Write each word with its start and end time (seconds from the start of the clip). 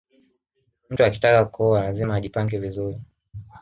mtu 0.89 1.03
akitaka 1.03 1.45
kuoa 1.45 1.81
lazima 1.83 2.15
ajipange 2.15 2.57
vizuri 2.59 3.01